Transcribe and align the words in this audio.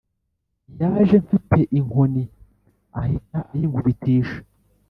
Yaje 0.79 1.15
mfite 1.25 1.59
inkoni 1.77 2.23
ahita 3.01 3.39
ayinkubitisha 3.51 4.37